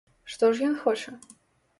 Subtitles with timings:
[0.35, 1.13] Што ж ён хоча?